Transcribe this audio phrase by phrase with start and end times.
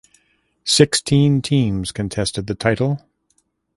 [0.65, 3.07] Sixteen teams contested the title.